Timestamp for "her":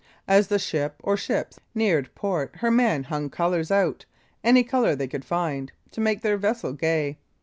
2.55-2.71